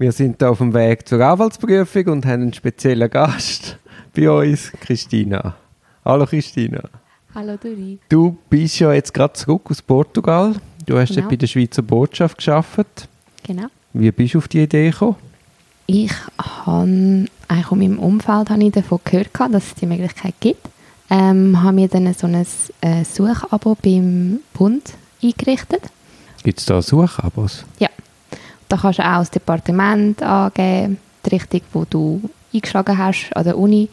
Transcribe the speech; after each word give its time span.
Wir 0.00 0.12
sind 0.12 0.36
hier 0.38 0.50
auf 0.50 0.56
dem 0.56 0.72
Weg 0.72 1.06
zur 1.06 1.20
Anwaltsprüfung 1.20 2.06
und 2.06 2.24
haben 2.24 2.40
einen 2.40 2.54
speziellen 2.54 3.10
Gast 3.10 3.76
bei 4.16 4.30
uns, 4.30 4.72
Christina. 4.80 5.54
Hallo 6.06 6.24
Christina. 6.24 6.80
Hallo 7.34 7.58
Duri. 7.62 7.98
Du 8.08 8.38
bist 8.48 8.78
ja 8.78 8.94
jetzt 8.94 9.12
gerade 9.12 9.34
zurück 9.34 9.70
aus 9.70 9.82
Portugal. 9.82 10.54
Du 10.86 10.96
hast 10.98 11.10
Genau. 11.10 11.20
ja 11.20 11.28
bei 11.28 11.36
der 11.36 11.46
Schweizer 11.46 11.82
Botschaft 11.82 12.38
geschafft. 12.38 13.08
Genau. 13.42 13.66
Wie 13.92 14.10
bist 14.10 14.32
du 14.32 14.38
auf 14.38 14.48
die 14.48 14.62
Idee 14.62 14.88
gekommen? 14.90 15.16
Ich 15.86 16.10
habe 16.38 17.26
eigentlich 17.48 17.66
aus 17.70 17.76
meinem 17.78 17.98
Umfeld 17.98 18.48
habe 18.48 18.64
ich 18.64 18.72
davon 18.72 19.00
gehört, 19.04 19.28
dass 19.52 19.66
es 19.66 19.74
die 19.74 19.84
Möglichkeit 19.86 20.32
gibt. 20.40 20.66
Ähm, 21.10 21.62
habe 21.62 21.74
mir 21.74 21.88
dann 21.88 22.14
so 22.14 22.26
ein 22.26 22.46
äh, 22.80 23.04
Suchabo 23.04 23.76
beim 23.82 24.40
Bund 24.54 24.94
eingerichtet. 25.22 25.82
Gibt 26.42 26.58
es 26.58 26.64
da 26.64 26.80
Suchabos? 26.80 27.66
Ja. 27.78 27.90
Da 28.70 28.76
kannst 28.76 29.00
du 29.00 29.02
auch 29.02 29.18
das 29.18 29.30
Departement 29.30 30.22
angeben, 30.22 30.98
die 31.26 31.30
Richtung, 31.30 31.60
wo 31.72 31.84
du 31.88 32.22
eingeschlagen 32.54 32.96
hast 32.96 33.30
an 33.36 33.44
der 33.44 33.58
Uni. 33.58 33.88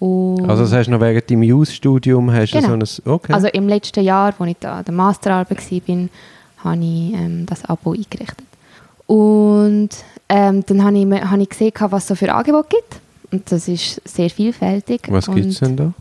Und 0.00 0.48
Also 0.48 0.62
das 0.62 0.72
hast 0.72 0.86
du 0.86 0.92
noch 0.92 1.00
während 1.00 1.30
deinem 1.30 1.42
Jus-Studium 1.42 2.32
hast 2.32 2.52
du 2.54 2.58
Genau. 2.60 2.84
so 2.84 3.02
ein... 3.04 3.12
Okay. 3.14 3.32
Also 3.32 3.48
im 3.48 3.68
letzten 3.68 4.02
Jahr, 4.02 4.34
als 4.38 4.48
ich 4.50 4.56
da 4.60 4.78
an 4.78 4.84
der 4.84 4.94
Masterarbeit 4.94 5.50
war, 5.50 6.08
habe 6.64 6.84
ich 6.84 7.12
ähm, 7.14 7.46
das 7.46 7.64
Abo 7.66 7.92
eingerichtet. 7.92 8.46
Und 9.06 9.90
ähm, 10.28 10.64
dann 10.66 10.84
habe 10.84 10.98
ich, 10.98 11.06
habe 11.24 11.42
ich 11.42 11.48
gesehen, 11.48 11.72
was 11.78 12.02
es 12.04 12.08
so 12.08 12.14
für 12.14 12.32
Angebote 12.32 12.68
gibt. 12.70 13.00
Und 13.30 13.52
das 13.52 13.68
ist 13.68 14.00
sehr 14.08 14.30
vielfältig. 14.30 15.02
Was 15.08 15.26
gibt 15.26 15.46
es 15.46 15.58
denn 15.60 15.76
da? 15.76 15.92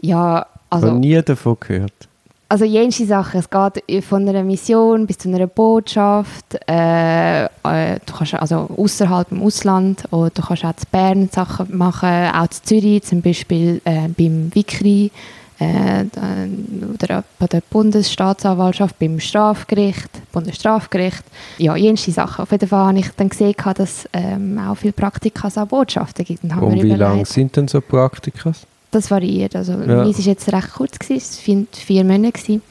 Ja, 0.00 0.46
Also, 0.70 0.88
also, 0.88 0.98
nie 0.98 1.20
davon 1.22 1.56
gehört. 1.60 2.07
Also 2.48 2.64
jenste 2.64 3.04
Sachen. 3.06 3.40
Es 3.40 3.48
geht 3.50 4.04
von 4.04 4.28
einer 4.28 4.42
Mission 4.42 5.06
bis 5.06 5.18
zu 5.18 5.28
einer 5.28 5.46
Botschaft. 5.46 6.58
Äh, 6.66 7.44
äh, 7.44 7.98
du 8.06 8.12
kannst 8.16 8.34
also 8.34 8.68
außerhalb 8.76 9.30
im 9.32 9.42
Ausland 9.42 10.04
oder 10.10 10.30
du 10.30 10.42
kannst 10.42 10.64
auch 10.64 10.74
zu 10.76 10.86
Bern 10.90 11.28
Sachen 11.30 11.76
machen, 11.76 12.30
auch 12.34 12.48
zu 12.48 12.62
Zürich, 12.62 13.02
zum 13.04 13.20
Beispiel 13.22 13.80
äh, 13.84 14.08
beim 14.08 14.50
Wikri 14.54 15.10
äh, 15.58 16.04
oder 16.94 17.24
bei 17.38 17.46
der 17.46 17.62
Bundesstaatsanwaltschaft, 17.68 18.98
beim 18.98 19.20
Strafgericht, 19.20 20.08
Bundesstrafgericht. 20.32 21.24
Ja, 21.58 21.76
jenste 21.76 22.12
Sachen. 22.12 22.42
Auf 22.44 22.52
jeden 22.52 22.68
Fall 22.68 22.86
habe 22.86 22.98
ich 22.98 23.08
dann 23.16 23.28
gesehen, 23.28 23.54
dass 23.64 23.78
es 23.78 24.08
ähm, 24.12 24.58
auch 24.58 24.76
viele 24.76 24.92
Praktika 24.92 25.48
an 25.54 25.68
Botschaften 25.68 26.24
gibt. 26.24 26.44
Und 26.44 26.52
Und 26.52 26.74
wie 26.82 26.88
lang 26.90 27.10
überlegt- 27.10 27.26
sind 27.28 27.56
denn 27.56 27.68
so 27.68 27.80
Praktikas? 27.80 28.66
Das 28.90 29.10
variiert. 29.10 29.54
Also 29.56 29.72
Ja. 29.72 29.78
meins 30.04 30.18
war 30.18 30.24
jetzt 30.24 30.52
recht 30.52 30.72
kurz, 30.74 30.98
gewesen, 30.98 31.16
es 31.40 31.48
waren 31.48 31.68
vier 31.72 32.04
Monate. 32.04 32.32
Gewesen. 32.32 32.62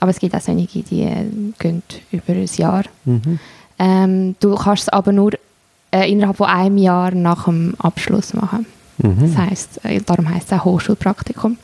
Aber 0.00 0.10
es 0.10 0.18
gibt 0.18 0.34
auch 0.34 0.40
solche, 0.40 0.82
die 0.82 1.02
äh, 1.02 1.24
gehen 1.58 1.82
über 2.12 2.32
ein 2.34 2.48
Jahr. 2.56 2.84
Mhm. 3.04 3.38
Ähm, 3.78 4.36
du 4.40 4.54
kannst 4.54 4.84
es 4.84 4.88
aber 4.90 5.12
nur 5.12 5.32
äh, 5.90 6.10
innerhalb 6.10 6.36
von 6.36 6.48
einem 6.48 6.78
Jahr 6.78 7.12
nach 7.12 7.44
dem 7.44 7.74
Abschluss 7.78 8.34
machen. 8.34 8.66
Mhm. 8.98 9.16
Das 9.20 9.36
heisst, 9.36 9.84
äh, 9.84 10.00
darum 10.04 10.28
heisst 10.32 10.52
es 10.52 10.58
auch 10.58 10.64
Hochschulpraktikum. 10.64 11.56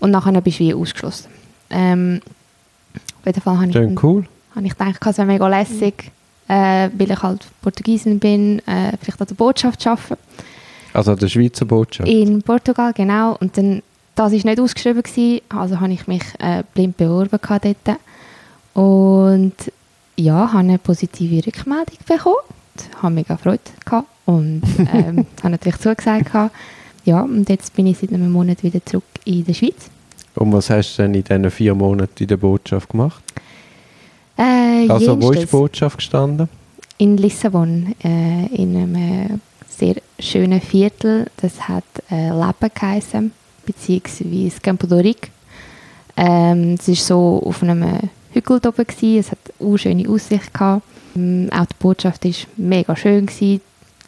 Und 0.00 0.10
nachher 0.10 0.40
bist 0.40 0.58
du 0.58 0.64
wie 0.64 0.74
ausgeschlossen. 0.74 1.28
Ähm, 1.70 2.20
auf 3.20 3.26
jeden 3.26 3.40
Fall 3.40 3.58
habe 3.60 3.68
ich, 3.68 4.02
cool. 4.02 4.24
habe 4.56 4.66
ich 4.66 4.76
gedacht, 4.76 5.06
es 5.06 5.18
wäre 5.18 5.26
mega 5.26 5.46
lässig, 5.46 6.10
äh, 6.48 6.88
weil 6.96 7.10
ich 7.10 7.22
halt 7.22 7.46
Portugiesin 7.62 8.18
bin, 8.18 8.60
äh, 8.66 8.96
vielleicht 9.00 9.20
an 9.20 9.26
der 9.28 9.34
Botschaft 9.34 9.86
arbeiten. 9.86 10.16
Also 10.92 11.14
der 11.14 11.28
Schweizer 11.28 11.64
Botschaft. 11.64 12.08
In 12.08 12.42
Portugal, 12.42 12.92
genau. 12.92 13.36
Und 13.40 13.56
dann, 13.56 13.82
das 14.14 14.32
war 14.32 14.38
nicht 14.50 14.60
ausgeschrieben, 14.60 15.02
gewesen, 15.02 15.40
also 15.48 15.80
habe 15.80 15.92
ich 15.92 16.06
mich 16.06 16.22
äh, 16.38 16.62
blind 16.74 16.96
beworben 16.96 17.38
dort. 17.42 17.98
Und 18.74 19.54
ja, 20.16 20.48
habe 20.48 20.58
eine 20.58 20.78
positive 20.78 21.46
Rückmeldung 21.46 21.96
bekommen. 22.06 22.36
Und 22.76 23.02
habe 23.02 23.14
mega 23.14 23.36
Freude 23.36 23.60
gehabt. 23.84 24.08
Und 24.26 24.62
ähm, 24.92 25.26
habe 25.42 25.50
natürlich 25.50 25.78
zugesagt. 25.78 26.26
gehabt. 26.26 26.54
Ja, 27.04 27.22
und 27.22 27.48
jetzt 27.48 27.74
bin 27.74 27.86
ich 27.86 27.98
seit 27.98 28.12
einem 28.12 28.30
Monat 28.30 28.62
wieder 28.62 28.84
zurück 28.84 29.04
in 29.24 29.44
der 29.44 29.54
Schweiz. 29.54 29.90
Und 30.34 30.52
was 30.52 30.70
hast 30.70 30.96
du 30.96 31.02
denn 31.02 31.14
in 31.14 31.24
diesen 31.24 31.50
vier 31.50 31.74
Monaten 31.74 32.22
in 32.22 32.28
der 32.28 32.36
Botschaft 32.36 32.90
gemacht? 32.90 33.22
Äh, 34.36 34.86
Also 34.88 35.20
wo 35.20 35.32
ist 35.32 35.42
die. 35.42 35.46
Botschaft 35.46 35.98
gestanden? 35.98 36.48
In 36.98 37.16
Lissabon, 37.16 37.94
äh, 38.04 38.46
in 38.54 38.76
einem 38.76 38.94
äh, 38.94 39.28
sehr 39.80 39.96
schönen 40.18 40.60
Viertel. 40.60 41.26
Das 41.40 41.68
hat 41.68 41.84
äh, 42.10 42.28
Leben 42.28 42.70
geheißen, 42.74 43.32
beziehungsweise 43.64 44.60
Campo 44.60 44.86
do 44.86 44.96
Ric. 44.96 45.30
Ähm, 46.16 46.76
es 46.78 46.88
war 46.88 46.94
so 46.94 47.42
auf 47.46 47.62
einem 47.62 47.84
Hügel 48.32 48.58
oben, 48.58 48.86
gewesen. 48.86 49.18
es 49.18 49.30
hat 49.30 49.38
eine 49.58 49.78
schöne 49.78 50.08
Aussicht. 50.08 50.52
Gehabt. 50.52 50.82
Ähm, 51.16 51.48
auch 51.52 51.64
die 51.64 51.74
Botschaft 51.78 52.24
war 52.24 52.32
mega 52.56 52.94
schön. 52.94 53.26
Gewesen. 53.26 53.62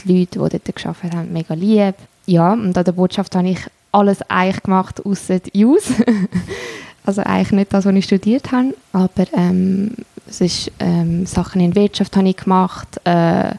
Die 0.04 0.18
Leute, 0.18 0.38
die 0.38 0.38
dort 0.38 0.76
gearbeitet 0.76 1.14
haben, 1.14 1.32
mega 1.32 1.54
lieb. 1.54 1.94
Ja, 2.26 2.52
und 2.52 2.76
an 2.76 2.84
der 2.84 2.92
Botschaft 2.92 3.34
habe 3.34 3.48
ich 3.48 3.60
alles 3.92 4.22
eigentlich 4.28 4.62
gemacht, 4.62 5.04
außer 5.04 5.40
Use. 5.54 5.94
also 7.04 7.22
eigentlich 7.22 7.52
nicht 7.52 7.72
das, 7.72 7.84
was 7.84 7.94
ich 7.94 8.04
studiert 8.04 8.52
habe, 8.52 8.74
aber 8.92 9.26
ähm, 9.34 9.92
es 10.28 10.40
ist, 10.40 10.72
ähm, 10.78 11.26
Sachen 11.26 11.60
in 11.60 11.74
Wirtschaft 11.74 12.16
habe 12.16 12.28
ich 12.28 12.36
gemacht. 12.36 13.00
Äh, 13.04 13.52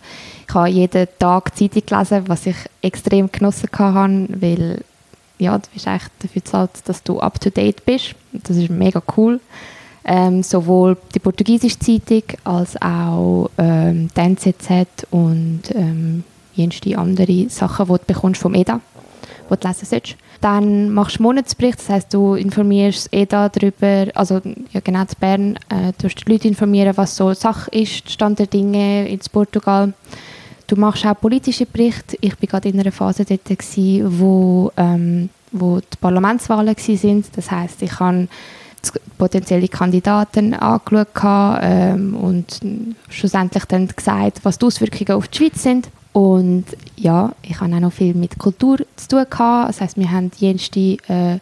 ich 0.47 0.53
habe 0.53 0.69
jeden 0.69 1.07
Tag 1.19 1.55
Zeitung 1.57 1.83
gelesen, 1.85 2.23
was 2.27 2.45
ich 2.45 2.55
extrem 2.81 3.31
genossen 3.31 3.69
habe, 3.77 4.27
weil 4.39 4.81
ja, 5.39 5.57
du 5.57 5.67
bist 5.73 5.87
eigentlich 5.87 6.11
dafür 6.19 6.41
bezahlt, 6.41 6.71
dass 6.85 7.03
du 7.03 7.19
up 7.19 7.39
to 7.39 7.49
date 7.49 7.85
bist. 7.85 8.15
Das 8.31 8.57
ist 8.57 8.69
mega 8.69 9.01
cool. 9.17 9.39
Ähm, 10.05 10.43
sowohl 10.43 10.97
die 11.15 11.19
portugiesische 11.19 11.79
Zeitung 11.79 12.23
als 12.43 12.79
auch 12.81 13.49
ähm, 13.57 14.09
die 14.15 14.19
NZZ 14.19 15.07
und 15.11 15.61
ähm, 15.73 16.23
jenste 16.55 16.97
andere 16.97 17.49
Sachen, 17.49 17.85
die 17.87 17.93
du 17.93 18.05
bekommst 18.05 18.41
vom 18.41 18.53
EDA, 18.53 18.81
die 19.49 19.55
du 19.55 19.67
lesen 19.67 19.85
solltest. 19.85 20.17
Dann 20.43 20.89
machst 20.89 21.19
du 21.19 21.23
Monatsbericht, 21.23 21.79
das 21.79 21.87
heißt, 21.87 22.13
du 22.13 22.33
informierst 22.33 23.07
EDA 23.13 23.47
darüber, 23.47 24.07
also 24.13 24.41
ja, 24.73 24.81
genau 24.83 25.05
zu 25.05 25.15
Bern, 25.15 25.55
äh, 25.69 25.93
du 26.01 26.09
die 26.09 26.29
Leute 26.29 26.49
informieren, 26.49 26.97
was 26.97 27.15
so 27.15 27.33
Sache 27.33 27.71
ist, 27.71 28.11
Stand 28.11 28.39
der 28.39 28.47
Dinge 28.47 29.07
in 29.07 29.21
Portugal. 29.31 29.93
Du 30.67 30.75
machst 30.75 31.05
auch 31.05 31.17
politische 31.17 31.65
Berichte. 31.65 32.17
Ich 32.19 32.33
war 32.41 32.47
gerade 32.49 32.67
in 32.67 32.77
einer 32.77 32.91
Phase 32.91 33.23
dort, 33.23 33.45
gewesen, 33.45 34.19
wo, 34.19 34.69
ähm, 34.75 35.29
wo 35.53 35.79
die 35.79 35.97
Parlamentswahlen 36.01 36.75
waren. 36.75 37.23
Das 37.33 37.49
heißt, 37.49 37.81
ich 37.81 37.97
habe 38.01 38.27
potenzielle 39.17 39.69
Kandidaten 39.69 40.55
angeschaut 40.55 41.07
ähm, 41.61 42.17
und 42.17 42.59
schlussendlich 43.07 43.63
dann 43.63 43.87
gesagt, 43.87 44.41
was 44.43 44.59
die 44.59 44.65
Auswirkungen 44.65 45.17
auf 45.17 45.29
die 45.29 45.37
Schweiz 45.37 45.63
sind. 45.63 45.87
Und 46.13 46.65
ja, 46.95 47.33
ich 47.41 47.59
habe 47.59 47.75
auch 47.75 47.79
noch 47.79 47.91
viel 47.91 48.13
mit 48.13 48.37
Kultur 48.37 48.77
zu 48.95 49.07
tun 49.07 49.25
gehabt. 49.29 49.69
Das 49.69 49.81
heißt, 49.81 49.97
wir 49.97 50.11
haben 50.11 50.31
jenste 50.37 50.97
äh, 51.07 51.39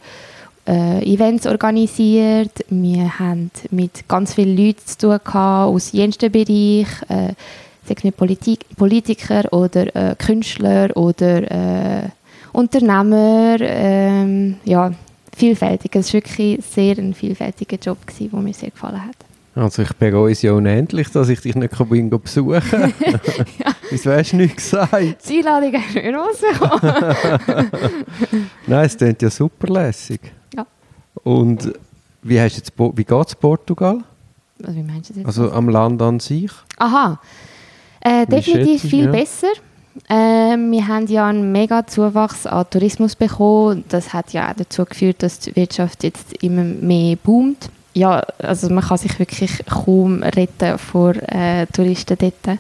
äh, 0.66 1.14
Events 1.14 1.46
organisiert. 1.46 2.66
Wir 2.70 3.20
haben 3.20 3.52
mit 3.70 4.08
ganz 4.08 4.34
vielen 4.34 4.56
Leuten 4.56 4.86
zu 4.86 4.98
tun 4.98 5.20
gehabt, 5.24 5.70
aus 5.70 5.92
jensten 5.92 6.31
Bereich, 6.31 6.88
äh, 7.10 7.34
sei 7.86 8.12
Politik, 8.12 8.66
Politiker 8.78 9.52
oder 9.52 9.94
äh, 9.96 10.16
Künstler 10.16 10.96
oder 10.96 11.52
äh, 11.52 12.10
Unternehmer. 12.54 13.58
ähm, 13.60 14.56
ja, 14.64 14.94
vielfältig. 15.36 15.96
Es 15.96 16.14
war 16.14 16.22
wirklich 16.22 16.64
sehr 16.64 16.98
ein 16.98 17.14
vielfältiger 17.14 17.78
Job, 17.78 17.98
der 18.18 18.40
mir 18.40 18.54
sehr 18.54 18.72
gefallen 18.72 19.06
hat. 19.06 19.31
Also 19.53 19.81
ich 19.81 19.94
bereue 19.94 20.31
es 20.31 20.41
ja 20.41 20.53
unendlich, 20.53 21.09
dass 21.12 21.28
ich 21.28 21.41
dich 21.41 21.56
nicht 21.56 21.78
bin, 21.89 22.09
besuchen 22.09 22.62
kann. 22.62 22.94
Wieso 23.89 24.12
hast 24.12 24.31
du 24.31 24.38
nichts 24.38 24.63
gesagt? 24.63 24.94
Die 25.28 25.39
Einladung 25.39 25.73
ist 25.73 25.95
nicht 25.95 26.16
rausgekommen. 26.16 27.72
Nein, 28.67 28.85
es 28.85 28.97
klingt 28.97 29.22
ja 29.22 29.29
super 29.29 29.67
lässig. 29.67 30.22
Ja. 30.56 30.66
Und 31.23 31.73
wie, 32.23 32.39
hast 32.39 32.56
jetzt, 32.56 32.72
wie 32.78 33.03
geht 33.03 33.28
es 33.28 33.35
Portugal? 33.35 34.01
Also, 34.63 34.75
wie 34.75 34.84
meinst 34.84 35.09
du 35.09 35.13
das 35.13 35.17
jetzt? 35.17 35.28
Also 35.28 35.51
am 35.51 35.68
Land 35.68 36.01
an 36.01 36.22
sich? 36.22 36.51
Aha. 36.78 37.19
Äh, 38.00 38.25
definitiv 38.25 38.81
viel 38.81 39.06
ja? 39.06 39.12
besser. 39.12 39.51
Ähm, 40.09 40.71
wir 40.71 40.88
haben 40.88 41.07
ja 41.07 41.27
einen 41.27 41.51
mega 41.51 41.86
Zuwachs 41.86 42.47
an 42.47 42.65
Tourismus 42.69 43.18
bekommen. 43.18 43.83
Das 43.89 44.13
hat 44.13 44.31
ja 44.31 44.50
auch 44.50 44.56
dazu 44.56 44.86
geführt, 44.86 45.21
dass 45.21 45.39
die 45.39 45.56
Wirtschaft 45.57 46.04
jetzt 46.04 46.33
immer 46.42 46.63
mehr 46.63 47.18
boomt. 47.18 47.69
Ja, 47.94 48.24
also 48.40 48.70
man 48.70 48.84
kann 48.84 48.98
sich 48.98 49.18
wirklich 49.20 49.64
kaum 49.70 50.24
retten 50.24 50.78
vor 50.78 51.14
äh, 51.16 51.66
Touristen 51.68 52.18
dort. 52.18 52.58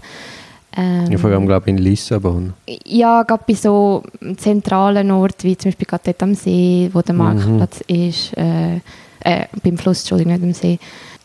Ähm, 0.77 1.11
Ja, 1.11 1.17
vor 1.17 1.29
allem 1.29 1.45
glaube 1.45 1.65
ich 1.69 1.71
in 1.71 1.77
Lissabon. 1.77 2.53
ja, 2.85 3.23
gerade 3.23 3.43
bei 3.47 3.53
so 3.53 4.03
zentralen 4.37 5.09
Orten, 5.11 5.43
wie 5.43 5.57
zum 5.57 5.71
Beispiel 5.71 5.87
gerade 5.87 6.03
dort 6.05 6.23
am 6.23 6.33
See, 6.35 6.89
wo 6.93 7.01
der 7.01 7.13
Mhm. 7.13 7.19
Marktplatz 7.19 7.81
ist, 7.87 8.35
äh, 8.37 8.75
äh, 9.23 9.45
beim 9.63 9.77
Fluss, 9.77 9.99
Entschuldigung, 10.01 10.33
nicht 10.33 10.43
am 10.43 10.53
See. 10.53 10.79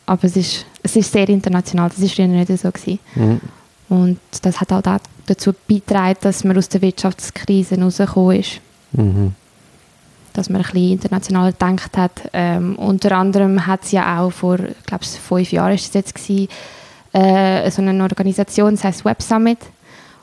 Aber 0.06 0.24
es 0.24 0.36
ist, 0.36 0.66
es 0.82 0.94
ist 0.96 1.10
sehr 1.12 1.28
international, 1.28 1.88
das 1.90 2.00
war 2.00 2.08
früher 2.08 2.26
nicht 2.28 2.48
so. 2.58 2.70
Gewesen. 2.70 2.98
Mhm. 3.16 3.40
Und 3.88 4.18
das 4.42 4.60
hat 4.60 4.72
auch 4.72 4.82
dazu 5.26 5.52
beigetragen, 5.68 6.18
dass 6.20 6.44
man 6.44 6.56
aus 6.58 6.68
der 6.68 6.82
Wirtschaftskrise 6.82 7.80
rausgekommen 7.80 8.40
ist. 8.40 8.60
Mhm. 8.92 9.34
Dass 10.36 10.50
man 10.50 10.60
ein 10.60 10.70
bisschen 10.70 10.92
internationaler 10.92 11.52
gedacht 11.52 11.96
hat. 11.96 12.30
Ähm, 12.32 12.76
unter 12.76 13.12
anderem 13.12 13.66
hat 13.66 13.84
es 13.84 13.92
ja 13.92 14.20
auch 14.20 14.30
vor, 14.30 14.58
ich 14.58 14.86
glaube, 14.86 15.04
fünf 15.04 15.50
Jahren 15.52 15.74
ist 15.74 15.88
es 15.88 15.94
jetzt 15.94 16.14
gewesen, 16.14 16.48
äh, 17.12 17.70
so 17.70 17.80
eine 17.80 18.02
Organisation, 18.02 18.72
das 18.72 18.84
heißt 18.84 19.04
Web 19.04 19.22
Summit, 19.22 19.58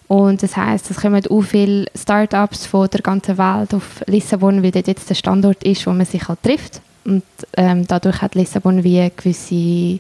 Und 0.08 0.44
das 0.44 0.56
heißt, 0.56 0.92
es 0.92 0.98
kommen 0.98 1.24
auch 1.28 1.42
viele 1.42 1.88
Startups 1.96 2.68
von 2.68 2.88
der 2.90 3.02
ganzen 3.02 3.38
Welt 3.38 3.74
auf 3.74 4.04
Lissabon, 4.06 4.62
weil 4.62 4.72
dort 4.72 4.88
jetzt 4.88 5.10
der 5.10 5.16
Standort 5.16 5.64
ist, 5.64 5.88
wo 5.88 5.92
man 5.92 6.06
sich 6.06 6.28
halt 6.28 6.44
trifft. 6.44 6.82
Und 7.06 7.24
ähm, 7.58 7.88
dadurch 7.88 8.22
hat 8.22 8.36
Lissabon 8.36 8.84
wie 8.84 9.00
eine 9.00 9.10
gewisse 9.10 10.00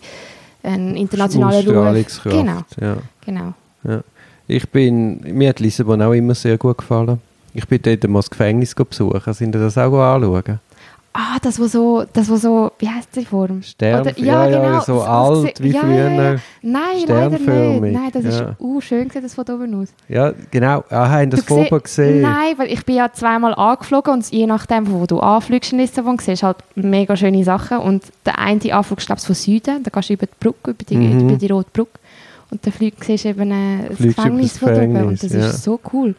einen 0.62 0.96
internationalen 0.96 1.68
Ruf. 1.68 2.06
Genau, 2.24 2.62
Ja. 2.80 2.98
genau. 3.26 3.54
Ja. 3.84 4.02
Ich 4.48 4.70
bin, 4.70 5.20
mir 5.22 5.50
hat 5.50 5.60
Lissabon 5.60 6.02
auch 6.02 6.14
immer 6.14 6.36
sehr 6.36 6.58
gut 6.58 6.78
gefallen. 6.78 7.20
Ich 7.54 7.68
bin 7.68 7.80
dort 7.82 8.04
mal 8.08 8.20
das 8.20 8.30
Gefängnis 8.30 8.74
besuchen. 8.76 9.34
Sind 9.34 9.56
ihr 9.56 9.62
das 9.62 9.78
auch 9.78 9.94
anschauen? 10.00 10.60
Ah, 11.16 11.38
das 11.44 11.60
war 11.60 11.68
so, 11.68 12.04
das 12.12 12.28
war 12.28 12.38
so, 12.38 12.72
wie 12.80 12.90
heißt 12.90 13.10
die 13.16 13.24
Form? 13.24 13.62
Stern, 13.62 14.02
Oder- 14.02 14.18
ja, 14.18 14.48
ja, 14.48 14.66
genau, 14.66 14.80
so 14.80 14.98
das- 14.98 15.08
alt 15.08 15.62
wie 15.64 15.70
ja, 15.70 15.80
früher. 15.82 15.94
ja, 15.96 16.10
Ja, 16.10 16.24
ja. 16.34 16.40
Nein, 16.64 16.82
leider 17.08 17.30
nicht. 17.30 17.94
Nein, 17.94 18.10
das 18.12 18.24
ist 18.26 18.40
ja. 18.40 18.56
uh, 18.60 18.82
schön, 18.82 19.12
sieht 19.12 19.24
das 19.24 19.36
von 19.36 19.46
oben 19.48 19.80
aus. 19.80 19.90
genau. 20.50 20.84
Ah, 20.90 21.08
haben 21.12 21.30
das 21.30 21.44
vorher 21.44 21.80
gesehen? 21.80 22.24
Nein, 22.24 22.56
weil 22.58 22.72
ich 22.72 22.84
bin 22.84 22.96
ja 22.96 23.12
zweimal 23.14 23.54
angeflogen 23.54 24.12
und 24.12 24.32
je 24.32 24.48
nachdem, 24.48 24.92
wo 24.92 25.06
du 25.06 25.20
anfliegst 25.20 25.72
in 25.74 25.78
Lissabon, 25.78 26.18
siehst 26.18 26.42
du 26.42 26.48
halt 26.48 26.58
mega 26.74 27.16
schöne 27.16 27.44
Sachen. 27.44 27.78
Und 27.78 28.06
der 28.26 28.40
eine 28.40 28.60
Anflug 28.74 28.98
ist, 28.98 29.06
glaube 29.06 29.20
ich, 29.20 29.28
von 29.28 29.36
Süden, 29.36 29.84
da 29.84 29.92
gehst 29.92 30.10
du 30.10 30.14
über 30.14 30.26
die 30.26 30.32
Brücke, 30.40 30.72
über 30.72 30.84
die, 30.84 30.98
Mhm. 30.98 31.30
über 31.30 31.36
die 31.38 31.48
rote 31.52 31.70
Brücke. 31.72 32.00
Und 32.50 32.66
dann 32.66 32.74
fliegst 32.74 33.08
du 33.08 33.14
eben 33.30 33.52
äh, 33.52 33.90
das 33.90 33.98
Gefängnis 34.00 34.58
von 34.58 34.74
oben. 34.74 34.96
Und 35.06 35.22
das 35.24 35.32
ja. 35.32 35.46
ist 35.48 35.62
so 35.64 35.80
cool. 35.94 36.16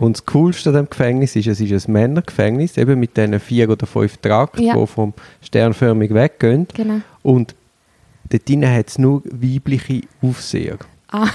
Und 0.00 0.16
das 0.16 0.24
Coolste 0.24 0.70
an 0.70 0.76
dem 0.76 0.88
Gefängnis 0.88 1.36
ist, 1.36 1.46
es 1.46 1.60
ist 1.60 1.86
ein 1.86 1.92
Männergefängnis, 1.92 2.78
eben 2.78 2.98
mit 2.98 3.18
diesen 3.18 3.38
vier 3.38 3.68
oder 3.68 3.86
fünf 3.86 4.16
Trakten, 4.16 4.62
Ja. 4.62 4.74
die 4.74 4.86
vom 4.86 5.12
sternförmig 5.42 6.14
weggehen. 6.14 6.66
Genau. 6.72 7.02
Und 7.22 7.54
dort 8.30 8.48
drinnen 8.48 8.72
hat 8.74 8.88
es 8.88 8.98
nur 8.98 9.22
weibliche 9.26 10.00
Aufseher. 10.22 10.78
Ah. 11.12 11.28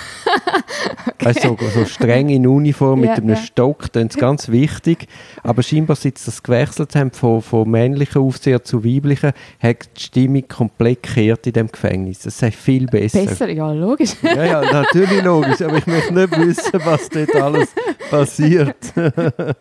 Weißt 1.19 1.43
du, 1.43 1.57
so, 1.73 1.85
streng 1.85 2.29
in 2.29 2.47
Uniform 2.47 3.01
mit 3.01 3.09
Ja, 3.09 3.15
einem 3.15 3.29
ja. 3.29 3.35
Stock, 3.35 3.91
das 3.91 4.05
ist 4.05 4.17
ganz 4.17 4.49
wichtig. 4.49 5.07
Aber 5.43 5.63
scheinbar, 5.63 5.95
seit 5.95 6.17
sie 6.17 6.25
das 6.25 6.43
gewechselt 6.43 6.95
haben 6.95 7.11
von, 7.11 7.41
von 7.41 7.69
männlichen 7.69 8.21
Aufsehern 8.21 8.63
zu 8.63 8.85
weiblichen, 8.85 9.33
hat 9.59 9.89
die 9.97 10.01
Stimmung 10.01 10.47
komplett 10.47 11.03
gekehrt 11.03 11.47
in 11.47 11.53
dem 11.53 11.71
Gefängnis. 11.71 12.19
Das 12.19 12.37
sei 12.37 12.51
viel 12.51 12.85
besser. 12.87 13.25
Besser, 13.25 13.49
ja, 13.49 13.71
logisch. 13.71 14.11
Ja, 14.21 14.45
ja, 14.45 14.61
natürlich 14.61 15.23
logisch, 15.23 15.61
aber 15.61 15.77
ich 15.77 15.87
möchte 15.87 16.13
nicht 16.13 16.37
wissen, 16.37 16.79
was 16.83 17.09
dort 17.09 17.35
alles 17.35 17.69
passiert. 18.09 18.77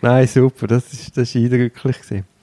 Nein, 0.00 0.26
super, 0.26 0.66
das 0.66 0.92
ist, 0.92 1.16
das 1.16 1.28
ist 1.28 1.36
eindrücklich. 1.36 2.00
Gewesen. 2.00 2.33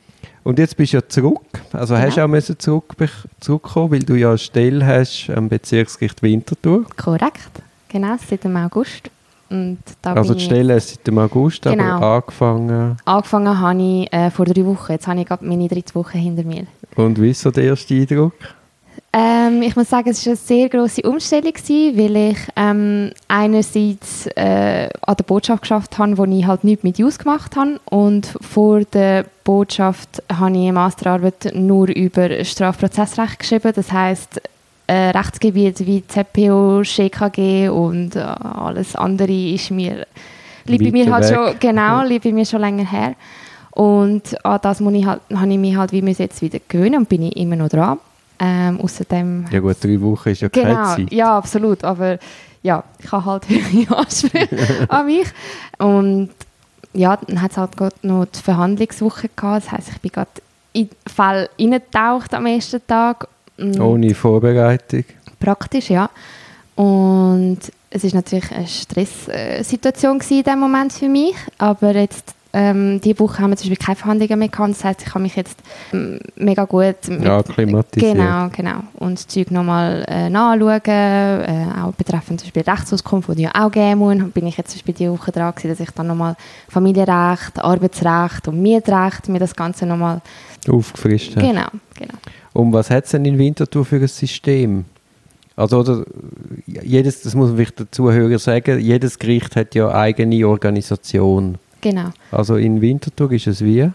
Und 0.43 0.57
jetzt 0.59 0.75
bist 0.75 0.93
du 0.93 0.97
ja 0.97 1.07
zurück, 1.07 1.41
also 1.71 1.95
hast 1.95 2.09
du 2.11 2.15
Genau. 2.15 2.25
auch 2.25 2.29
müssen 2.29 2.57
zurück, 2.59 2.95
zurückkommen, 3.39 3.91
weil 3.91 3.99
du 3.99 4.15
ja 4.15 4.29
eine 4.29 4.37
Stelle 4.39 4.85
hast 4.85 5.29
am 5.29 5.47
Bezirksgericht 5.49 6.21
Winterthur. 6.23 6.85
Korrekt. 6.97 7.51
Genau, 7.89 8.15
seit 8.27 8.43
dem 8.43 8.55
August. 8.57 9.09
Und 9.49 9.79
da 10.01 10.13
Also 10.13 10.33
die 10.33 10.43
Stelle 10.43 10.73
du 10.75 10.79
seit 10.79 11.05
dem 11.05 11.17
August, 11.19 11.61
Genau. 11.63 11.83
aber 11.83 12.05
angefangen. 12.15 12.97
Angefangen 13.05 13.59
habe 13.59 13.81
ich 13.81 14.13
äh, 14.13 14.31
vor 14.31 14.45
drei 14.45 14.65
Wochen. 14.65 14.93
Jetzt 14.93 15.07
habe 15.07 15.19
ich 15.19 15.27
gerade 15.27 15.45
meine 15.45 15.67
dritte 15.67 15.93
Woche 15.93 16.17
hinter 16.17 16.43
mir. 16.43 16.65
Und 16.95 17.21
wie 17.21 17.31
ist 17.31 17.41
so 17.41 17.51
der 17.51 17.65
erste 17.65 17.93
Eindruck? 17.93 18.33
Ähm, 19.13 19.61
ich 19.61 19.75
muss 19.75 19.89
sagen, 19.89 20.09
es 20.09 20.25
war 20.25 20.31
eine 20.31 20.37
sehr 20.37 20.69
grosse 20.69 21.01
Umstellung, 21.01 21.51
gewesen, 21.51 21.97
weil 21.97 22.31
ich 22.31 22.37
ähm, 22.55 23.11
einerseits 23.27 24.27
äh, 24.37 24.89
an 25.01 25.15
der 25.17 25.23
Botschaft 25.25 25.63
geschafft 25.63 25.97
habe, 25.97 26.17
wo 26.17 26.23
ich 26.23 26.47
halt 26.47 26.63
nichts 26.63 26.83
mit 26.83 26.97
Jus 26.97 27.19
gemacht 27.19 27.57
habe 27.57 27.81
und 27.85 28.33
vor 28.39 28.85
der 28.85 29.25
Botschaft 29.43 30.23
habe 30.31 30.51
ich 30.51 30.57
eine 30.59 30.73
Masterarbeit 30.73 31.51
nur 31.53 31.89
über 31.89 32.41
Strafprozessrecht 32.45 33.39
geschrieben, 33.39 33.73
das 33.75 33.91
heißt 33.91 34.41
äh, 34.87 35.09
Rechtsgebiete 35.09 35.85
wie 35.85 36.07
ZPO, 36.07 36.85
SchKG 36.85 37.67
und 37.67 38.15
äh, 38.15 38.19
alles 38.19 38.95
andere 38.95 39.33
ist 39.33 39.71
mir 39.71 40.07
liegt 40.65 40.85
bei 40.85 40.91
mir 40.91 41.11
halt 41.11 41.29
weg. 41.29 41.35
schon 41.35 41.59
genau, 41.59 42.03
liegt 42.05 42.23
bei 42.23 42.31
mir 42.31 42.45
schon 42.45 42.61
länger 42.61 42.89
her 42.89 43.15
und 43.71 44.45
an 44.45 44.59
das 44.61 44.79
muss 44.79 44.93
ich 44.93 45.05
halt, 45.05 45.19
habe 45.35 45.51
ich 45.51 45.57
mich 45.57 45.75
halt 45.75 45.91
wie 45.91 45.99
jetzt 45.99 46.41
wieder 46.41 46.59
gewöhnen 46.65 46.99
und 46.99 47.09
bin 47.09 47.23
ich 47.23 47.35
immer 47.35 47.57
noch 47.57 47.67
dran. 47.67 47.97
Ähm, 48.43 48.81
außerdem 48.81 49.45
Ja 49.51 49.59
gut, 49.59 49.77
drei 49.83 50.01
Wochen 50.01 50.29
ist 50.29 50.41
ja 50.41 50.49
keine 50.49 50.69
Genau, 50.73 50.95
Zeit. 50.95 51.11
ja, 51.13 51.37
absolut. 51.37 51.83
Aber 51.83 52.17
ja, 52.63 52.83
ich 52.97 53.11
habe 53.11 53.25
halt 53.25 53.43
höhere 53.49 53.97
Ansprüche 53.97 54.49
an 54.89 55.05
mich. 55.05 55.27
Und 55.77 56.29
ja, 56.93 57.17
dann 57.17 57.39
hat 57.41 57.51
es 57.51 57.57
halt 57.57 57.77
gerade 57.77 57.95
noch 58.01 58.25
die 58.25 58.39
Verhandlungswoche 58.39 59.29
gehabt. 59.35 59.65
Das 59.65 59.71
heisst, 59.71 59.89
ich 59.89 60.01
bin 60.01 60.11
gerade 60.11 60.29
in 60.73 60.87
den 60.89 60.95
Fall 61.13 61.49
reingetaucht 61.59 62.33
am 62.33 62.45
ersten 62.47 62.81
Tag. 62.87 63.27
Ohne 63.79 64.15
Vorbereitung. 64.15 65.03
Praktisch, 65.39 65.89
ja. 65.91 66.09
Und 66.75 67.59
es 67.91 68.03
ist 68.03 68.15
natürlich 68.15 68.51
eine 68.51 68.67
Stresssituation 68.67 70.19
in 70.29 70.43
dem 70.43 70.59
Moment 70.59 70.93
für 70.93 71.09
mich. 71.09 71.35
Aber 71.59 71.93
jetzt, 71.95 72.33
ähm, 72.53 72.99
diese 73.01 73.19
Woche 73.19 73.39
haben 73.39 73.51
wir 73.51 73.57
zum 73.57 73.69
Beispiel 73.69 73.85
keine 73.85 73.95
Verhandlungen 73.95 74.39
mehr 74.39 74.47
gehabt. 74.49 74.71
Das 74.71 74.83
heisst, 74.83 75.01
ich 75.03 75.09
habe 75.09 75.21
mich 75.21 75.35
jetzt 75.35 75.57
ähm, 75.93 76.19
mega 76.35 76.65
gut 76.65 76.95
mit, 77.07 77.23
Ja, 77.23 77.39
akklimatisiert. 77.39 78.15
Genau, 78.15 78.49
genau. 78.49 78.83
Und 78.95 79.17
das 79.17 79.27
Zeug 79.27 79.51
nochmal 79.51 80.05
äh, 80.07 80.29
nachschauen, 80.29 80.81
äh, 80.85 81.65
auch 81.81 81.93
betreffend 81.93 82.41
zum 82.41 82.47
Beispiel 82.47 82.63
Rechtsauskunft, 82.63 83.29
die 83.29 83.33
ich 83.33 83.39
ja 83.41 83.51
auch 83.55 83.71
geben 83.71 83.99
muss, 83.99 84.17
bin 84.33 84.47
ich 84.47 84.57
jetzt 84.57 84.71
zum 84.71 84.79
Beispiel 84.79 84.93
diese 84.93 85.11
Woche 85.11 85.31
dran 85.31 85.53
gewesen, 85.55 85.69
dass 85.69 85.79
ich 85.79 85.91
dann 85.91 86.07
nochmal 86.07 86.35
Familienrecht, 86.67 87.59
Arbeitsrecht 87.59 88.47
und 88.47 88.61
Mietrecht 88.61 89.29
mir 89.29 89.39
das 89.39 89.55
Ganze 89.55 89.85
nochmal... 89.85 90.21
Aufgefrischt 90.69 91.35
hast. 91.35 91.43
Genau, 91.43 91.67
genau. 91.97 92.13
Und 92.53 92.73
was 92.73 92.89
hat 92.89 93.05
es 93.05 93.11
denn 93.11 93.25
in 93.25 93.37
Winterthur 93.37 93.85
für 93.85 93.95
ein 93.95 94.07
System? 94.07 94.85
Also, 95.55 95.79
oder, 95.79 96.05
jedes, 96.65 97.21
das 97.21 97.35
muss 97.35 97.49
man 97.49 97.57
vielleicht 97.57 97.79
den 97.79 97.87
Zuhörern 97.91 98.37
sagen, 98.39 98.79
jedes 98.79 99.19
Gericht 99.19 99.55
hat 99.55 99.75
ja 99.75 99.89
eigene 99.89 100.47
Organisation. 100.47 101.57
Genau. 101.81 102.09
Also 102.31 102.55
in 102.55 102.81
Winterthur 102.81 103.31
ist 103.31 103.47
es 103.47 103.63
wie? 103.63 103.89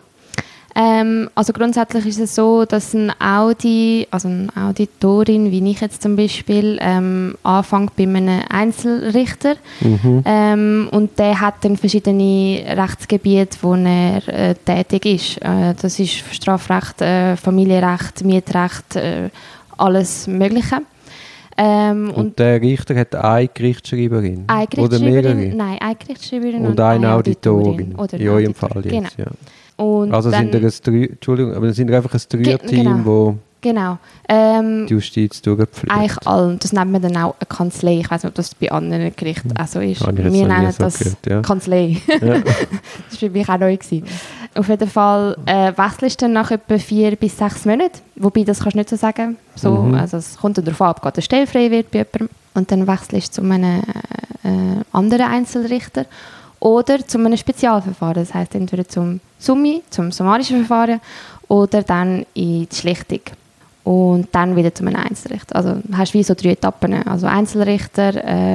Ähm, 0.79 1.31
also 1.35 1.55
grundsätzlich 1.55 2.05
ist 2.05 2.21
es 2.21 2.35
so, 2.35 2.67
dass 2.67 2.93
ein 2.93 3.11
Audi, 3.19 4.07
also 4.11 4.29
eine 4.29 4.49
Auditorin, 4.55 5.51
wie 5.51 5.71
ich 5.71 5.81
jetzt 5.81 6.03
zum 6.03 6.17
Beispiel, 6.17 6.79
ähm, 6.83 7.35
anfängt 7.45 7.97
bei 7.97 8.03
einem 8.03 8.43
Einzelrichter 8.51 9.55
Mhm. 9.81 10.23
ähm, 10.27 10.89
und 10.93 11.19
der 11.19 11.41
hat 11.41 11.65
dann 11.65 11.79
verschiedene 11.79 12.63
Rechtsgebiete, 12.77 13.57
wo 13.63 13.75
er 13.75 14.29
äh, 14.29 14.55
tätig 14.55 15.07
ist. 15.07 15.39
Äh, 15.39 15.73
das 15.81 15.99
ist 15.99 16.23
Strafrecht, 16.31 17.01
äh, 17.01 17.37
Familienrecht, 17.39 18.23
Mietrecht, 18.23 18.97
äh, 18.97 19.31
alles 19.79 20.27
Mögliche. 20.27 20.83
Ähm, 21.59 22.09
Und, 22.11 22.15
und 22.15 22.39
der 22.39 22.61
Richter 22.61 22.95
hat 22.97 23.15
eine 23.15 23.49
Gerichtsschreiberin? 23.49 24.45
eine 24.47 24.67
Oder 24.77 24.99
mehrere? 24.99 25.23
Gerichtsschreiberin, 25.35 25.57
nein, 25.57 25.79
eine 25.81 25.95
Gerichtsschreiberin 25.97 26.67
Und 26.67 26.81
eine 26.81 27.13
Auditorin. 27.15 27.95
Oder 27.97 28.21
in 28.21 28.29
eurem 28.29 28.45
Auditorin. 28.47 28.55
Fall 28.55 28.85
jetzt, 28.85 29.17
Genau. 29.17 29.29
ja. 29.31 29.85
Und 29.85 30.13
Also 30.15 30.31
sind 30.31 30.55
ihr 30.55 30.61
ein 30.63 30.73
Drei, 30.83 31.05
Entschuldigung, 31.13 31.55
aber 31.55 31.73
sind 31.73 31.91
einfach 31.91 32.15
ein 32.15 32.21
Dreier-Team, 32.29 32.85
genau. 33.05 33.37
Genau. 33.63 33.99
Ähm, 34.29 34.83
wo 34.83 34.87
die 34.87 34.95
Justiz 34.95 35.43
durchpflegt? 35.43 35.91
Eigentlich 35.93 36.27
allen. 36.27 36.59
Das 36.59 36.73
nennt 36.73 36.93
man 36.93 37.03
dann 37.03 37.17
auch 37.17 37.35
eine 37.41 37.47
Kanzlei. 37.49 37.99
Ich 37.99 38.11
weiß 38.11 38.23
nicht, 38.23 38.31
ob 38.31 38.35
das 38.35 38.55
bei 38.55 38.71
anderen 38.71 39.15
Gerichten 39.17 39.57
auch 39.57 39.67
so 39.67 39.81
ist. 39.81 40.07
Wir 40.07 40.47
nennen 40.47 40.71
so 40.73 40.85
das 40.85 40.99
gehört, 40.99 41.27
ja. 41.27 41.41
Kanzlei. 41.43 41.97
Ja. 42.07 42.17
das 42.21 42.45
war 42.45 43.19
für 43.19 43.31
mich 43.31 43.49
auch 43.49 43.59
neu. 43.59 43.77
Gewesen. 43.77 44.05
Auf 44.57 44.69
jeden 44.69 44.89
Fall 44.89 45.37
äh, 45.47 45.73
wechselst 45.77 46.21
du 46.21 46.25
dann 46.27 46.33
nach 46.33 46.51
etwa 46.51 46.79
vier 46.79 47.17
bis 47.17 47.37
sechs 47.37 47.65
Monaten. 47.65 47.99
Wobei, 48.17 48.45
das 48.45 48.61
kannst 48.61 48.75
du 48.75 48.79
nicht 48.79 48.89
so 48.91 48.97
sagen. 48.97 49.37
So, 49.55 49.71
Mhm. 49.71 49.95
also 49.95 50.17
es 50.17 50.37
kommt 50.37 50.59
dann 50.59 50.65
darauf 50.65 50.81
an, 50.83 50.91
ob 50.91 51.03
gerade 51.03 51.17
eine 51.17 51.23
Stelle 51.23 51.47
frei 51.47 51.71
wird 51.71 51.91
bei 51.91 51.99
jemandem. 51.99 52.29
Und 52.55 52.71
dann 52.71 52.87
wechselst 52.87 53.37
du 53.39 53.43
zu 53.43 53.49
einem 53.51 53.83
äh, 54.45 54.49
äh, 54.49 54.81
anderen 54.93 55.27
Einzelrichter 55.31 56.07
oder 56.61 57.07
zu 57.07 57.19
einem 57.19 57.37
Spezialverfahren. 57.37 58.15
Das 58.15 58.33
heißt 58.33 58.55
entweder 58.55 58.89
zum 58.89 59.21
Summi, 59.39 59.83
zum 59.91 60.11
summarischen 60.13 60.65
Verfahren 60.65 61.01
oder 61.49 61.83
dann 61.83 62.25
in 62.35 62.67
die 62.67 62.75
Schlichtung. 62.75 63.21
Und 63.85 64.29
dann 64.33 64.57
wieder 64.57 64.75
zu 64.75 64.85
einem 64.85 64.97
Einzelrichter. 64.97 65.55
Also 65.55 65.77
hast 65.93 66.13
du 66.15 66.19
wie 66.19 66.23
so 66.25 66.35
drei 66.35 66.51
Etappen. 66.53 67.07
Also 67.07 67.27
Einzelrichter, 67.27 68.15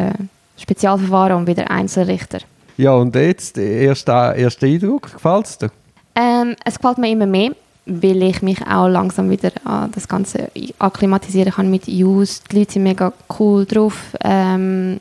äh, 0.09 0.11
Spezialverfahren 0.57 1.37
und 1.37 1.47
wieder 1.47 1.69
Einzelrichter. 1.71 2.39
ja, 2.77 2.93
und 2.93 3.15
jetzt, 3.15 3.55
der 3.57 3.65
erste, 3.69 4.11
erste 4.35 4.65
Eindruck, 4.65 5.13
gefällt 5.13 5.45
es 5.45 5.57
dir? 5.57 5.71
Ähm, 6.15 6.55
es 6.65 6.77
gefällt 6.77 6.97
mir 6.97 7.09
immer 7.09 7.25
mehr, 7.25 7.51
weil 7.85 8.23
ich 8.23 8.41
mich 8.41 8.61
auch 8.67 8.87
langsam 8.87 9.29
wieder 9.29 9.51
an 9.63 9.91
das 9.91 10.07
Ganze 10.07 10.49
akklimatisieren 10.79 11.53
kann 11.53 11.71
mit 11.71 11.87
Use. 11.87 12.41
Die 12.51 12.59
Leute 12.59 12.73
sind 12.73 12.83
mega 12.83 13.13
cool 13.39 13.65
drauf. 13.65 14.15
Ähm, 14.23 14.99